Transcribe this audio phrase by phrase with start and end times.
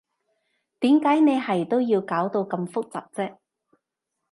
[0.79, 3.37] 點解你係都要搞到咁複雜啫？